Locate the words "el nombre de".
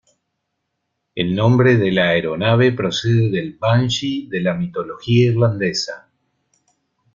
1.13-1.91